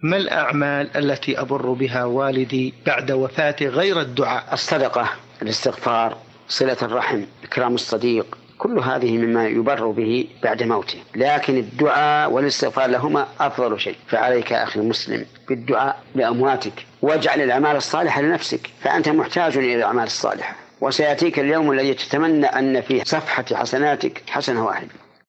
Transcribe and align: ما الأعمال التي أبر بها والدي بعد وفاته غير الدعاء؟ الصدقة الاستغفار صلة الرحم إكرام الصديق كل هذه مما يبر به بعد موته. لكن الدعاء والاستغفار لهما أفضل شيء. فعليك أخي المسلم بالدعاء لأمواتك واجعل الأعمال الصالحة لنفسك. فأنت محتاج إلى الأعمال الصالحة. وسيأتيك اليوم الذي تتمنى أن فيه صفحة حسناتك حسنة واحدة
ما 0.00 0.16
الأعمال 0.16 0.96
التي 0.96 1.40
أبر 1.40 1.72
بها 1.72 2.04
والدي 2.04 2.74
بعد 2.86 3.12
وفاته 3.12 3.66
غير 3.66 4.00
الدعاء؟ 4.00 4.44
الصدقة 4.52 5.08
الاستغفار 5.42 6.16
صلة 6.48 6.76
الرحم 6.82 7.22
إكرام 7.44 7.74
الصديق 7.74 8.38
كل 8.58 8.78
هذه 8.78 9.18
مما 9.18 9.46
يبر 9.46 9.86
به 9.90 10.26
بعد 10.42 10.62
موته. 10.62 10.98
لكن 11.14 11.56
الدعاء 11.56 12.30
والاستغفار 12.30 12.86
لهما 12.86 13.26
أفضل 13.40 13.80
شيء. 13.80 13.96
فعليك 14.08 14.52
أخي 14.52 14.80
المسلم 14.80 15.26
بالدعاء 15.48 16.02
لأمواتك 16.14 16.86
واجعل 17.02 17.40
الأعمال 17.40 17.76
الصالحة 17.76 18.22
لنفسك. 18.22 18.70
فأنت 18.80 19.08
محتاج 19.08 19.56
إلى 19.56 19.74
الأعمال 19.74 20.04
الصالحة. 20.04 20.56
وسيأتيك 20.80 21.38
اليوم 21.38 21.72
الذي 21.72 21.94
تتمنى 21.94 22.46
أن 22.46 22.80
فيه 22.80 23.04
صفحة 23.04 23.44
حسناتك 23.52 24.22
حسنة 24.28 24.64
واحدة 24.64 25.05